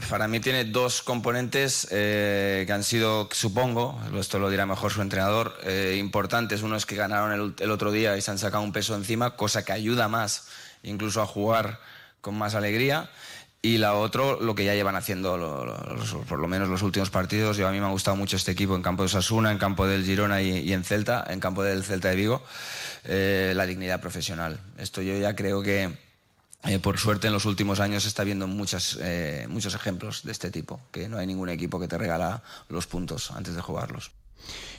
Para 0.09 0.27
mí 0.27 0.41
tiene 0.41 0.65
dos 0.65 1.01
componentes 1.01 1.87
eh, 1.89 2.65
que 2.67 2.73
han 2.73 2.83
sido, 2.83 3.29
supongo, 3.31 3.97
esto 4.19 4.37
lo 4.37 4.49
dirá 4.49 4.65
mejor 4.65 4.91
su 4.91 5.01
entrenador, 5.01 5.57
eh, 5.63 5.95
importantes. 5.97 6.63
Uno 6.63 6.75
es 6.75 6.85
que 6.85 6.97
ganaron 6.97 7.55
el, 7.57 7.71
otro 7.71 7.91
día 7.91 8.17
y 8.17 8.21
se 8.21 8.29
han 8.29 8.37
sacado 8.37 8.61
un 8.61 8.73
peso 8.73 8.93
encima, 8.93 9.37
cosa 9.37 9.63
que 9.63 9.71
ayuda 9.71 10.09
más 10.09 10.49
incluso 10.83 11.21
a 11.21 11.25
jugar 11.25 11.79
con 12.19 12.37
más 12.37 12.55
alegría. 12.55 13.09
Y 13.61 13.77
la 13.77 13.93
otra, 13.93 14.37
lo 14.39 14.55
que 14.55 14.63
ya 14.63 14.73
llevan 14.73 14.95
haciendo 14.95 15.31
por 16.29 16.39
lo 16.39 16.47
menos 16.47 16.69
los 16.69 16.81
últimos 16.81 17.09
partidos. 17.09 17.57
Yo, 17.57 17.67
a 17.67 17.71
mí 17.71 17.79
me 17.79 17.87
ha 17.87 17.89
gustado 17.89 18.15
mucho 18.15 18.37
este 18.37 18.51
equipo 18.51 18.73
en 18.75 18.81
campo 18.81 19.03
de 19.03 19.09
Sasuna, 19.09 19.51
en 19.51 19.57
campo 19.57 19.85
del 19.85 20.05
Girona 20.05 20.41
y, 20.41 20.71
en 20.71 20.85
Celta, 20.85 21.25
en 21.29 21.41
campo 21.41 21.61
del 21.63 21.83
Celta 21.83 22.09
de 22.09 22.15
Vigo, 22.15 22.41
eh, 23.03 23.51
la 23.55 23.65
dignidad 23.65 23.99
profesional. 23.99 24.61
Esto 24.77 25.01
yo 25.01 25.17
ya 25.17 25.35
creo 25.35 25.61
que 25.61 25.93
eh, 26.63 26.79
por 26.79 26.97
suerte 26.97 27.27
en 27.27 27.33
los 27.33 27.45
últimos 27.45 27.81
años 27.81 28.05
está 28.05 28.23
viendo 28.23 28.45
eh, 28.45 29.47
muchos 29.49 29.75
ejemplos 29.75 30.23
de 30.23 30.31
este 30.31 30.51
tipo, 30.51 30.81
que 30.91 31.09
no 31.09 31.17
hay 31.17 31.27
ningún 31.27 31.49
equipo 31.49 31.79
que 31.79 31.87
te 31.87 31.97
regala 31.97 32.43
los 32.69 32.87
puntos 32.87 33.31
antes 33.31 33.55
de 33.55 33.61
jugarlos. 33.61 34.11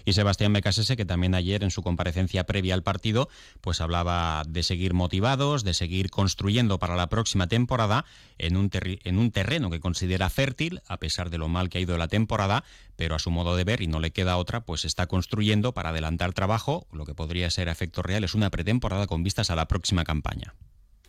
Y 0.05 0.13
Sebastián 0.13 0.53
Becasese, 0.53 0.97
que 0.97 1.05
también 1.05 1.35
ayer 1.35 1.63
en 1.63 1.71
su 1.71 1.83
comparecencia 1.83 2.45
previa 2.45 2.75
al 2.75 2.83
partido, 2.83 3.29
pues 3.61 3.81
hablaba 3.81 4.43
de 4.49 4.63
seguir 4.63 4.95
motivados, 4.95 5.65
de 5.65 5.75
seguir 5.75 6.11
construyendo 6.11 6.79
para 6.79 6.97
la 6.97 7.09
próxima 7.09 7.47
temporada 7.47 8.05
en 8.39 8.57
un, 8.57 8.71
en 8.73 9.19
un 9.19 9.31
terreno 9.31 9.71
que 9.71 9.81
considera 9.81 10.31
fértil, 10.31 10.81
a 10.87 10.99
pesar 10.99 11.31
de 11.31 11.39
lo 11.39 11.49
mal 11.49 11.69
que 11.69 11.79
ha 11.79 11.81
ido 11.81 11.97
la 11.99 12.09
temporada, 12.09 12.65
pero 12.97 13.15
a 13.15 13.19
su 13.19 13.31
modo 13.31 13.57
de 13.57 13.65
ver, 13.65 13.81
y 13.81 13.87
no 13.87 14.01
le 14.01 14.11
queda 14.11 14.37
otra, 14.37 14.65
pues 14.65 14.85
está 14.85 15.07
construyendo 15.07 15.73
para 15.73 15.91
adelantar 15.91 16.33
trabajo, 16.33 16.87
lo 16.93 17.05
que 17.05 17.15
podría 17.15 17.51
ser 17.51 17.69
a 17.69 17.73
efectos 17.73 18.05
reales 18.05 18.35
una 18.35 18.51
pretemporada 18.51 19.07
con 19.07 19.23
vistas 19.23 19.51
a 19.51 19.57
la 19.57 19.69
próxima 19.69 20.05
campaña. 20.05 20.55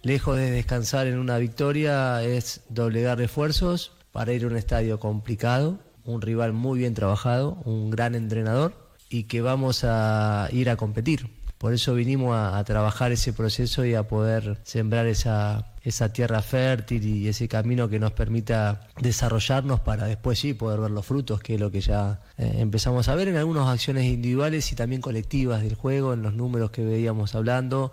Lejos 0.03 0.37
de 0.37 0.49
descansar 0.49 1.07
en 1.07 1.19
una 1.19 1.37
victoria, 1.37 2.23
es 2.23 2.61
doblegar 2.69 3.19
refuerzos 3.19 3.91
para 4.11 4.33
ir 4.33 4.43
a 4.43 4.47
un 4.47 4.57
estadio 4.57 4.99
complicado, 4.99 5.79
un 6.05 6.21
rival 6.21 6.53
muy 6.53 6.79
bien 6.79 6.93
trabajado, 6.93 7.57
un 7.65 7.89
gran 7.89 8.15
entrenador 8.15 8.73
y 9.09 9.23
que 9.23 9.41
vamos 9.41 9.83
a 9.83 10.47
ir 10.51 10.69
a 10.69 10.77
competir. 10.77 11.29
Por 11.61 11.73
eso 11.73 11.93
vinimos 11.93 12.35
a, 12.35 12.63
trabajar 12.63 13.11
ese 13.11 13.33
proceso 13.33 13.85
y 13.85 13.93
a 13.93 14.07
poder 14.07 14.57
sembrar 14.63 15.05
esa, 15.05 15.75
esa 15.83 16.11
tierra 16.11 16.41
fértil 16.41 17.05
y 17.05 17.27
ese 17.27 17.47
camino 17.47 17.87
que 17.87 17.99
nos 17.99 18.13
permita 18.13 18.87
desarrollarnos 18.99 19.79
para 19.81 20.05
después 20.05 20.39
sí 20.39 20.55
poder 20.55 20.79
ver 20.79 20.89
los 20.89 21.05
frutos, 21.05 21.39
que 21.39 21.53
es 21.53 21.59
lo 21.59 21.69
que 21.69 21.81
ya 21.81 22.21
eh, 22.39 22.55
empezamos 22.55 23.09
a 23.09 23.15
ver 23.15 23.27
en 23.27 23.37
algunas 23.37 23.67
acciones 23.67 24.05
individuales 24.05 24.71
y 24.71 24.75
también 24.75 25.01
colectivas 25.01 25.61
del 25.61 25.75
juego, 25.75 26.13
en 26.13 26.23
los 26.23 26.33
números 26.33 26.71
que 26.71 26.83
veíamos 26.83 27.35
hablando. 27.35 27.91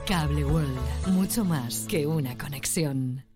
Cable 0.06 0.44
World, 0.44 0.78
mucho 1.08 1.44
más 1.44 1.84
que 1.88 2.06
una 2.06 2.38
conexión. 2.38 3.36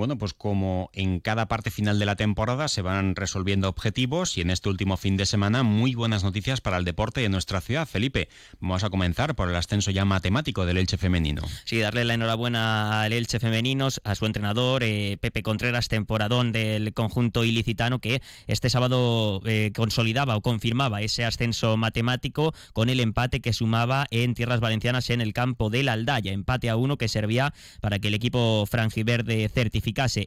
Bueno, 0.00 0.16
pues 0.16 0.32
como 0.32 0.88
en 0.94 1.20
cada 1.20 1.46
parte 1.46 1.70
final 1.70 1.98
de 1.98 2.06
la 2.06 2.16
temporada 2.16 2.68
se 2.68 2.80
van 2.80 3.14
resolviendo 3.16 3.68
objetivos 3.68 4.38
y 4.38 4.40
en 4.40 4.48
este 4.48 4.70
último 4.70 4.96
fin 4.96 5.18
de 5.18 5.26
semana 5.26 5.62
muy 5.62 5.94
buenas 5.94 6.24
noticias 6.24 6.62
para 6.62 6.78
el 6.78 6.86
deporte 6.86 7.20
de 7.20 7.28
nuestra 7.28 7.60
ciudad. 7.60 7.86
Felipe, 7.86 8.30
vamos 8.60 8.82
a 8.82 8.88
comenzar 8.88 9.34
por 9.34 9.50
el 9.50 9.56
ascenso 9.56 9.90
ya 9.90 10.06
matemático 10.06 10.64
del 10.64 10.78
Elche 10.78 10.96
femenino. 10.96 11.42
Sí, 11.66 11.80
darle 11.80 12.06
la 12.06 12.14
enhorabuena 12.14 13.02
al 13.02 13.12
Elche 13.12 13.40
femenino, 13.40 13.88
a 14.02 14.14
su 14.14 14.24
entrenador 14.24 14.84
eh, 14.84 15.18
Pepe 15.20 15.42
Contreras, 15.42 15.88
temporadón 15.88 16.50
del 16.50 16.94
conjunto 16.94 17.44
ilicitano 17.44 17.98
que 17.98 18.22
este 18.46 18.70
sábado 18.70 19.42
eh, 19.44 19.70
consolidaba 19.76 20.34
o 20.34 20.40
confirmaba 20.40 21.02
ese 21.02 21.26
ascenso 21.26 21.76
matemático 21.76 22.54
con 22.72 22.88
el 22.88 23.00
empate 23.00 23.40
que 23.40 23.52
sumaba 23.52 24.06
en 24.10 24.32
tierras 24.32 24.60
valencianas 24.60 25.10
en 25.10 25.20
el 25.20 25.34
campo 25.34 25.68
de 25.68 25.82
la 25.82 25.92
Aldaya, 25.92 26.32
empate 26.32 26.70
a 26.70 26.76
uno 26.76 26.96
que 26.96 27.08
servía 27.08 27.52
para 27.82 27.98
que 27.98 28.08
el 28.08 28.14
equipo 28.14 28.64
franjiverde 28.64 29.50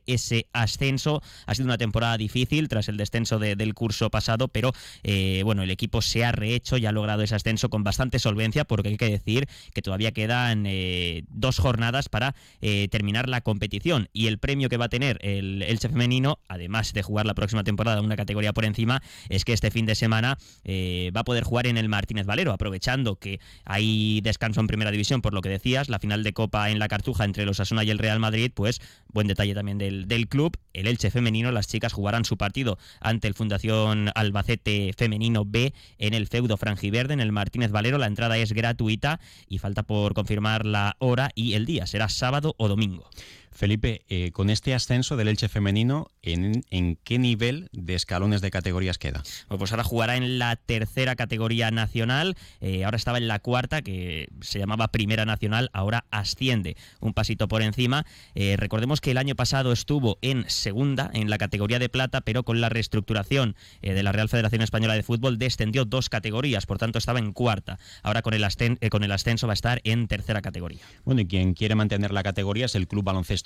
ese 0.05 0.47
ascenso. 0.53 1.21
Ha 1.45 1.55
sido 1.55 1.65
una 1.65 1.77
temporada 1.77 2.17
difícil 2.17 2.67
tras 2.67 2.89
el 2.89 2.97
descenso 2.97 3.39
del 3.39 3.73
curso 3.73 4.09
pasado, 4.09 4.47
pero 4.47 4.73
eh, 5.03 5.41
bueno, 5.43 5.63
el 5.63 5.71
equipo 5.71 6.01
se 6.01 6.25
ha 6.25 6.31
rehecho 6.31 6.77
y 6.77 6.85
ha 6.85 6.91
logrado 6.91 7.23
ese 7.23 7.35
ascenso 7.35 7.69
con 7.69 7.83
bastante 7.83 8.19
solvencia, 8.19 8.65
porque 8.65 8.89
hay 8.89 8.97
que 8.97 9.09
decir 9.09 9.47
que 9.73 9.81
todavía 9.81 10.11
quedan 10.11 10.65
eh, 10.65 11.23
dos 11.29 11.59
jornadas 11.59 12.09
para 12.09 12.35
eh, 12.61 12.87
terminar 12.89 13.29
la 13.29 13.41
competición. 13.41 14.09
Y 14.13 14.27
el 14.27 14.37
premio 14.37 14.69
que 14.69 14.77
va 14.77 14.85
a 14.85 14.89
tener 14.89 15.19
el 15.21 15.61
Elche 15.61 15.89
femenino, 15.89 16.39
además 16.47 16.93
de 16.93 17.03
jugar 17.03 17.25
la 17.25 17.33
próxima 17.33 17.63
temporada 17.63 18.01
una 18.01 18.15
categoría 18.15 18.53
por 18.53 18.65
encima, 18.65 19.01
es 19.29 19.45
que 19.45 19.53
este 19.53 19.71
fin 19.71 19.85
de 19.85 19.95
semana 19.95 20.37
va 20.65 21.21
a 21.21 21.23
poder 21.23 21.43
jugar 21.43 21.67
en 21.67 21.77
el 21.77 21.89
Martínez 21.89 22.25
Valero, 22.25 22.51
aprovechando 22.51 23.15
que 23.15 23.39
hay 23.65 24.21
descanso 24.21 24.59
en 24.59 24.67
primera 24.67 24.91
división, 24.91 25.21
por 25.21 25.33
lo 25.33 25.41
que 25.41 25.49
decías, 25.49 25.89
la 25.89 25.99
final 25.99 26.23
de 26.23 26.33
Copa 26.33 26.69
en 26.69 26.79
la 26.79 26.87
Cartuja 26.87 27.25
entre 27.25 27.45
los 27.45 27.59
Asuna 27.59 27.83
y 27.83 27.89
el 27.89 27.99
Real 27.99 28.19
Madrid, 28.19 28.51
pues 28.53 28.81
buen 29.11 29.27
detalle 29.27 29.42
también 29.53 29.77
del, 29.77 30.07
del, 30.07 30.29
club. 30.29 30.57
El 30.71 30.87
Elche 30.87 31.11
femenino, 31.11 31.51
las 31.51 31.67
chicas 31.67 31.91
jugarán 31.91 32.23
su 32.23 32.37
partido 32.37 32.77
ante 33.01 33.27
el 33.27 33.33
Fundación 33.33 34.09
Albacete 34.15 34.93
Femenino 34.97 35.43
B 35.45 35.73
en 35.97 36.13
el 36.13 36.27
feudo 36.27 36.55
Frangiverde, 36.55 37.13
en 37.13 37.19
el 37.19 37.33
Martínez 37.33 37.71
Valero. 37.71 37.97
La 37.97 38.07
entrada 38.07 38.37
es 38.37 38.53
gratuita 38.53 39.19
y 39.49 39.57
falta 39.57 39.83
por 39.83 40.13
confirmar 40.13 40.65
la 40.65 40.95
hora 40.99 41.31
y 41.35 41.53
el 41.53 41.65
día. 41.65 41.85
Será 41.85 42.07
sábado 42.07 42.55
o 42.57 42.69
domingo. 42.69 43.09
Felipe, 43.53 44.01
eh, 44.09 44.31
con 44.31 44.49
este 44.49 44.73
ascenso 44.73 45.15
del 45.15 45.27
Elche 45.27 45.47
femenino, 45.47 46.07
¿en, 46.21 46.63
¿en, 46.71 46.97
qué 47.03 47.19
nivel 47.19 47.69
de 47.71 47.93
escalones 47.93 48.41
de 48.41 48.51
categorías 48.51 48.97
queda? 48.97 49.23
pues 49.47 49.71
ahora 49.71 49.83
jugará 49.83 50.17
en 50.17 50.39
la 50.39 50.55
tercera 50.55 51.15
categoría 51.15 51.69
nacional, 51.71 52.35
eh, 52.61 52.83
ahora 52.83 52.97
estaba 52.97 53.17
en 53.17 53.27
la 53.27 53.39
cuarta, 53.39 53.81
que 53.81 54.29
se 54.41 54.59
llamaba 54.59 54.89
Primera 54.89 55.25
Nacional, 55.25 55.69
ahora 55.73 56.05
asciende 56.11 56.75
un 56.99 57.13
pasito 57.13 57.47
por 57.47 57.61
encima. 57.61 58.05
Eh, 58.33 58.55
recordemos 58.57 59.01
que 59.01 59.11
el 59.11 59.17
año 59.17 59.35
pasado 59.35 59.71
estuvo 59.71 60.17
en 60.21 60.49
segunda, 60.49 61.11
en 61.13 61.29
la 61.29 61.37
categoría 61.37 61.79
de 61.79 61.89
plata, 61.89 62.21
pero 62.21 62.43
con 62.43 62.59
la 62.61 62.69
reestructuración 62.69 63.55
de 63.81 64.01
la 64.01 64.11
Real 64.11 64.29
Federación 64.29 64.61
Española 64.61 64.95
de 64.95 65.03
Fútbol 65.03 65.37
descendió 65.37 65.85
dos 65.85 66.09
categorías, 66.09 66.65
por 66.65 66.77
tanto 66.77 66.97
estaba 66.97 67.19
en 67.19 67.33
cuarta. 67.33 67.79
Ahora 68.01 68.21
con 68.21 68.33
el, 68.33 68.43
con 68.89 69.03
el 69.03 69.11
ascenso 69.11 69.47
va 69.47 69.53
a 69.53 69.55
estar 69.55 69.81
en 69.83 70.07
tercera 70.07 70.41
categoría. 70.41 70.81
Bueno, 71.05 71.21
y 71.21 71.27
quien 71.27 71.53
quiere 71.53 71.75
mantener 71.75 72.11
la 72.11 72.23
categoría 72.23 72.65
es 72.65 72.75
el 72.75 72.87
Club 72.87 73.03
Baloncesto 73.03 73.42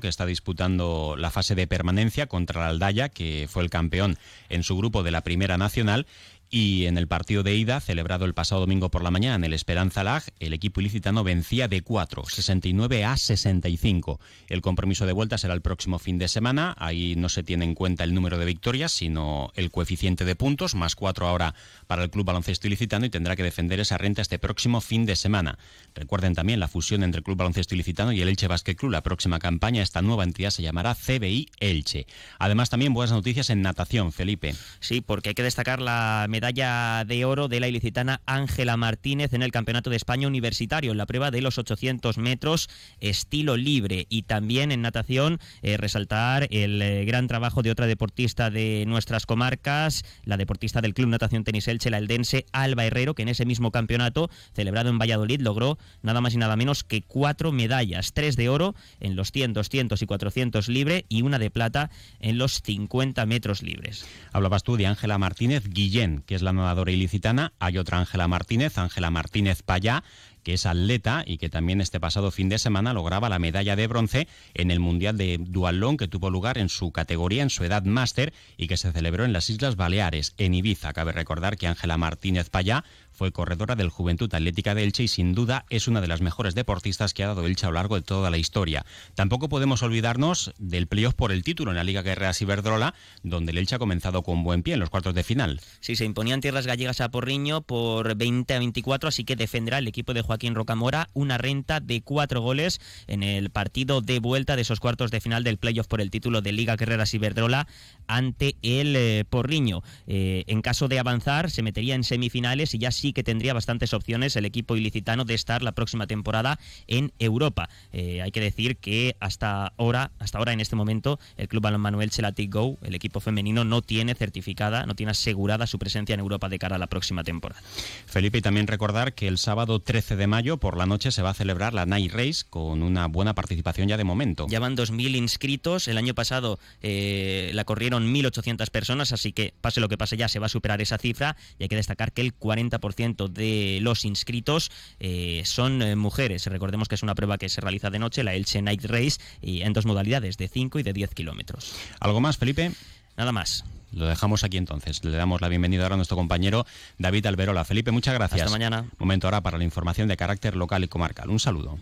que 0.00 0.08
está 0.08 0.26
disputando 0.26 1.14
la 1.16 1.30
fase 1.30 1.54
de 1.54 1.66
permanencia 1.66 2.26
contra 2.26 2.60
la 2.60 2.68
Aldaya, 2.68 3.08
que 3.08 3.46
fue 3.48 3.62
el 3.62 3.70
campeón 3.70 4.18
en 4.48 4.62
su 4.62 4.76
grupo 4.76 5.02
de 5.02 5.10
la 5.10 5.22
Primera 5.22 5.56
Nacional 5.56 6.06
y 6.50 6.86
en 6.86 6.96
el 6.96 7.08
partido 7.08 7.42
de 7.42 7.54
ida, 7.54 7.80
celebrado 7.80 8.24
el 8.24 8.34
pasado 8.34 8.62
domingo 8.62 8.90
por 8.90 9.02
la 9.02 9.10
mañana 9.10 9.36
en 9.36 9.44
el 9.44 9.52
Esperanza 9.52 10.02
Lag, 10.02 10.22
el 10.40 10.52
equipo 10.52 10.80
ilicitano 10.80 11.24
vencía 11.24 11.68
de 11.68 11.82
4, 11.82 12.24
69 12.26 13.04
a 13.04 13.16
65. 13.16 14.20
El 14.48 14.62
compromiso 14.62 15.04
de 15.06 15.12
vuelta 15.12 15.36
será 15.36 15.54
el 15.54 15.60
próximo 15.60 15.98
fin 15.98 16.18
de 16.18 16.28
semana. 16.28 16.74
Ahí 16.78 17.16
no 17.16 17.28
se 17.28 17.42
tiene 17.42 17.64
en 17.64 17.74
cuenta 17.74 18.04
el 18.04 18.14
número 18.14 18.38
de 18.38 18.46
victorias, 18.46 18.92
sino 18.92 19.52
el 19.56 19.70
coeficiente 19.70 20.24
de 20.24 20.36
puntos, 20.36 20.74
más 20.74 20.94
4 20.94 21.26
ahora 21.26 21.54
para 21.86 22.02
el 22.02 22.10
Club 22.10 22.26
Baloncesto 22.26 22.66
Ilicitano 22.66 23.06
y 23.06 23.10
tendrá 23.10 23.36
que 23.36 23.42
defender 23.42 23.80
esa 23.80 23.98
renta 23.98 24.22
este 24.22 24.38
próximo 24.38 24.80
fin 24.80 25.04
de 25.04 25.16
semana. 25.16 25.58
Recuerden 25.94 26.34
también 26.34 26.60
la 26.60 26.68
fusión 26.68 27.02
entre 27.02 27.18
el 27.18 27.24
Club 27.24 27.38
Baloncesto 27.38 27.74
Ilicitano 27.74 28.12
y 28.12 28.22
el 28.22 28.28
Elche 28.28 28.48
Basket 28.48 28.74
Club. 28.74 28.92
La 28.92 29.02
próxima 29.02 29.38
campaña, 29.38 29.82
esta 29.82 30.02
nueva 30.02 30.24
entidad 30.24 30.50
se 30.50 30.62
llamará 30.62 30.94
CBI 30.94 31.48
Elche. 31.60 32.06
Además, 32.38 32.70
también 32.70 32.94
buenas 32.94 33.12
noticias 33.12 33.50
en 33.50 33.62
natación, 33.62 34.12
Felipe. 34.12 34.54
Sí, 34.80 35.00
porque 35.00 35.30
hay 35.30 35.34
que 35.34 35.42
destacar 35.42 35.80
la 35.80 36.26
medalla 36.38 37.04
de 37.04 37.24
oro 37.24 37.48
de 37.48 37.58
la 37.58 37.66
ilicitana 37.66 38.20
Ángela 38.24 38.76
Martínez 38.76 39.32
en 39.32 39.42
el 39.42 39.50
Campeonato 39.50 39.90
de 39.90 39.96
España 39.96 40.28
Universitario, 40.28 40.92
en 40.92 40.98
la 40.98 41.04
prueba 41.04 41.32
de 41.32 41.42
los 41.42 41.58
800 41.58 42.16
metros 42.16 42.70
estilo 43.00 43.56
libre. 43.56 44.06
Y 44.08 44.22
también 44.22 44.70
en 44.70 44.80
natación 44.80 45.40
eh, 45.62 45.76
resaltar 45.78 46.46
el 46.52 46.80
eh, 46.80 47.04
gran 47.04 47.26
trabajo 47.26 47.62
de 47.62 47.72
otra 47.72 47.88
deportista 47.88 48.50
de 48.50 48.84
nuestras 48.86 49.26
comarcas, 49.26 50.04
la 50.22 50.36
deportista 50.36 50.80
del 50.80 50.94
Club 50.94 51.08
Natación 51.08 51.42
Tenis 51.42 51.66
Elche, 51.66 51.90
la 51.90 51.98
eldense 51.98 52.46
Alba 52.52 52.84
Herrero, 52.84 53.16
que 53.16 53.22
en 53.22 53.30
ese 53.30 53.44
mismo 53.44 53.72
campeonato 53.72 54.30
celebrado 54.54 54.90
en 54.90 54.98
Valladolid 54.98 55.40
logró 55.40 55.76
nada 56.02 56.20
más 56.20 56.34
y 56.34 56.36
nada 56.36 56.54
menos 56.54 56.84
que 56.84 57.02
cuatro 57.02 57.50
medallas, 57.50 58.12
tres 58.12 58.36
de 58.36 58.48
oro 58.48 58.76
en 59.00 59.16
los 59.16 59.32
100, 59.32 59.54
200 59.54 60.00
y 60.00 60.06
400 60.06 60.68
libre 60.68 61.04
y 61.08 61.22
una 61.22 61.40
de 61.40 61.50
plata 61.50 61.90
en 62.20 62.38
los 62.38 62.62
50 62.62 63.26
metros 63.26 63.64
libres. 63.64 64.06
Hablabas 64.32 64.62
tú 64.62 64.76
de 64.76 64.86
Ángela 64.86 65.18
Martínez 65.18 65.64
Guillén, 65.68 66.22
que 66.28 66.34
es 66.34 66.42
la 66.42 66.52
nadadora 66.52 66.92
ilicitana. 66.92 67.54
Hay 67.58 67.78
otra 67.78 67.98
Ángela 67.98 68.28
Martínez, 68.28 68.76
Ángela 68.76 69.10
Martínez 69.10 69.62
Payá, 69.62 70.04
que 70.42 70.52
es 70.52 70.66
atleta 70.66 71.24
y 71.26 71.38
que 71.38 71.48
también 71.48 71.80
este 71.80 72.00
pasado 72.00 72.30
fin 72.30 72.50
de 72.50 72.58
semana 72.58 72.92
lograba 72.92 73.30
la 73.30 73.38
medalla 73.38 73.76
de 73.76 73.86
bronce 73.86 74.28
en 74.52 74.70
el 74.70 74.78
Mundial 74.78 75.16
de 75.16 75.38
Dualón 75.40 75.96
que 75.96 76.06
tuvo 76.06 76.28
lugar 76.28 76.58
en 76.58 76.68
su 76.68 76.92
categoría, 76.92 77.42
en 77.42 77.48
su 77.48 77.64
edad 77.64 77.82
máster 77.84 78.34
y 78.58 78.66
que 78.66 78.76
se 78.76 78.92
celebró 78.92 79.24
en 79.24 79.32
las 79.32 79.48
Islas 79.48 79.76
Baleares, 79.76 80.34
en 80.36 80.52
Ibiza. 80.52 80.92
Cabe 80.92 81.12
recordar 81.12 81.56
que 81.56 81.66
Ángela 81.66 81.96
Martínez 81.96 82.50
Payá 82.50 82.84
fue 83.18 83.32
corredora 83.32 83.74
del 83.74 83.90
Juventud 83.90 84.32
Atlética 84.32 84.76
de 84.76 84.84
Elche 84.84 85.02
y 85.02 85.08
sin 85.08 85.34
duda 85.34 85.66
es 85.70 85.88
una 85.88 86.00
de 86.00 86.06
las 86.06 86.20
mejores 86.20 86.54
deportistas 86.54 87.14
que 87.14 87.24
ha 87.24 87.26
dado 87.26 87.44
Elche 87.46 87.66
a 87.66 87.70
lo 87.70 87.74
largo 87.74 87.96
de 87.96 88.02
toda 88.02 88.30
la 88.30 88.38
historia. 88.38 88.86
Tampoco 89.16 89.48
podemos 89.48 89.82
olvidarnos 89.82 90.52
del 90.58 90.86
playoff 90.86 91.14
por 91.14 91.32
el 91.32 91.42
título 91.42 91.72
en 91.72 91.78
la 91.78 91.82
Liga 91.82 92.02
Guerreras 92.02 92.40
Iberdrola, 92.42 92.94
donde 93.24 93.50
el 93.50 93.58
Elche 93.58 93.74
ha 93.74 93.80
comenzado 93.80 94.22
con 94.22 94.44
buen 94.44 94.62
pie 94.62 94.74
en 94.74 94.80
los 94.80 94.88
cuartos 94.88 95.14
de 95.14 95.24
final. 95.24 95.60
Sí, 95.80 95.96
se 95.96 96.04
imponían 96.04 96.40
tierras 96.40 96.68
gallegas 96.68 97.00
a 97.00 97.10
Porriño 97.10 97.60
por 97.62 98.14
20 98.14 98.54
a 98.54 98.58
24, 98.60 99.08
así 99.08 99.24
que 99.24 99.34
defenderá 99.34 99.78
el 99.78 99.88
equipo 99.88 100.14
de 100.14 100.22
Joaquín 100.22 100.54
Rocamora 100.54 101.08
una 101.12 101.38
renta 101.38 101.80
de 101.80 102.02
cuatro 102.02 102.40
goles 102.40 102.80
en 103.08 103.24
el 103.24 103.50
partido 103.50 104.00
de 104.00 104.20
vuelta 104.20 104.54
de 104.54 104.62
esos 104.62 104.78
cuartos 104.78 105.10
de 105.10 105.20
final 105.20 105.42
del 105.42 105.58
playoff 105.58 105.88
por 105.88 106.00
el 106.00 106.12
título 106.12 106.40
de 106.40 106.52
Liga 106.52 106.76
Guerreras 106.76 107.12
Iberdrola 107.14 107.66
ante 108.06 108.54
el 108.62 108.94
eh, 108.94 109.24
Porriño. 109.28 109.82
Eh, 110.06 110.44
en 110.46 110.62
caso 110.62 110.86
de 110.86 111.00
avanzar, 111.00 111.50
se 111.50 111.62
metería 111.62 111.96
en 111.96 112.04
semifinales 112.04 112.74
y 112.74 112.78
ya 112.78 112.92
sí 112.92 113.07
sí 113.08 113.14
que 113.14 113.24
tendría 113.24 113.54
bastantes 113.54 113.94
opciones 113.94 114.36
el 114.36 114.44
equipo 114.44 114.76
ilicitano 114.76 115.24
de 115.24 115.32
estar 115.32 115.62
la 115.62 115.72
próxima 115.72 116.06
temporada 116.06 116.58
en 116.88 117.10
Europa. 117.18 117.70
Eh, 117.92 118.20
hay 118.20 118.30
que 118.32 118.40
decir 118.40 118.76
que 118.76 119.16
hasta 119.18 119.72
ahora, 119.78 120.10
hasta 120.18 120.36
ahora 120.36 120.52
en 120.52 120.60
este 120.60 120.76
momento, 120.76 121.18
el 121.38 121.48
Club 121.48 121.66
Manuel 121.78 122.10
Chelatic 122.10 122.52
Go, 122.52 122.76
el 122.82 122.94
equipo 122.94 123.20
femenino, 123.20 123.64
no 123.64 123.80
tiene 123.80 124.14
certificada, 124.14 124.84
no 124.84 124.94
tiene 124.94 125.12
asegurada 125.12 125.66
su 125.66 125.78
presencia 125.78 126.12
en 126.12 126.20
Europa 126.20 126.50
de 126.50 126.58
cara 126.58 126.76
a 126.76 126.78
la 126.78 126.86
próxima 126.86 127.24
temporada. 127.24 127.62
Felipe, 128.06 128.38
y 128.38 128.42
también 128.42 128.66
recordar 128.66 129.14
que 129.14 129.26
el 129.26 129.38
sábado 129.38 129.80
13 129.80 130.16
de 130.16 130.26
mayo 130.26 130.58
por 130.58 130.76
la 130.76 130.84
noche 130.84 131.10
se 131.10 131.22
va 131.22 131.30
a 131.30 131.34
celebrar 131.34 131.72
la 131.72 131.86
Night 131.86 132.12
Race 132.12 132.44
con 132.50 132.82
una 132.82 133.06
buena 133.06 133.34
participación 133.34 133.88
ya 133.88 133.96
de 133.96 134.04
momento. 134.04 134.46
Ya 134.50 134.60
van 134.60 134.76
2.000 134.76 135.16
inscritos. 135.16 135.88
El 135.88 135.96
año 135.96 136.14
pasado 136.14 136.58
eh, 136.82 137.52
la 137.54 137.64
corrieron 137.64 138.12
1.800 138.12 138.68
personas, 138.70 139.12
así 139.12 139.32
que 139.32 139.54
pase 139.62 139.80
lo 139.80 139.88
que 139.88 139.96
pase 139.96 140.18
ya 140.18 140.28
se 140.28 140.38
va 140.38 140.46
a 140.46 140.50
superar 140.50 140.82
esa 140.82 140.98
cifra. 140.98 141.36
Y 141.58 141.62
hay 141.62 141.68
que 141.68 141.76
destacar 141.76 142.12
que 142.12 142.20
el 142.20 142.36
40% 142.38 142.97
de 142.98 143.78
los 143.80 144.04
inscritos 144.04 144.70
eh, 144.98 145.42
son 145.44 145.82
eh, 145.82 145.96
mujeres. 145.96 146.46
Recordemos 146.46 146.88
que 146.88 146.96
es 146.96 147.02
una 147.02 147.14
prueba 147.14 147.38
que 147.38 147.48
se 147.48 147.60
realiza 147.60 147.90
de 147.90 147.98
noche, 147.98 148.24
la 148.24 148.34
Elche 148.34 148.60
Night 148.60 148.84
Race, 148.84 149.20
y 149.40 149.62
en 149.62 149.72
dos 149.72 149.86
modalidades, 149.86 150.36
de 150.36 150.48
5 150.48 150.80
y 150.80 150.82
de 150.82 150.92
10 150.92 151.14
kilómetros. 151.14 151.74
¿Algo 152.00 152.20
más, 152.20 152.38
Felipe? 152.38 152.72
Nada 153.16 153.32
más. 153.32 153.64
Lo 153.92 154.06
dejamos 154.06 154.44
aquí 154.44 154.56
entonces. 154.56 155.04
Le 155.04 155.16
damos 155.16 155.40
la 155.40 155.48
bienvenida 155.48 155.84
ahora 155.84 155.94
a 155.94 155.96
nuestro 155.96 156.16
compañero 156.16 156.66
David 156.98 157.26
Alberola. 157.26 157.64
Felipe, 157.64 157.90
muchas 157.90 158.14
gracias. 158.14 158.42
Hasta 158.42 158.50
mañana. 158.50 158.86
Momento 158.98 159.26
ahora 159.28 159.40
para 159.40 159.58
la 159.58 159.64
información 159.64 160.08
de 160.08 160.16
carácter 160.16 160.56
local 160.56 160.84
y 160.84 160.88
comarcal. 160.88 161.30
Un 161.30 161.40
saludo. 161.40 161.78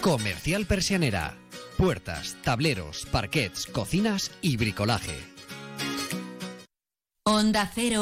Comercial 0.00 0.64
Persianera. 0.66 1.39
Puertas, 1.80 2.36
tableros, 2.44 3.06
parquets, 3.10 3.64
cocinas 3.64 4.32
y 4.42 4.58
bricolaje. 4.58 5.18
Onda 7.24 7.70
Cero 7.74 7.98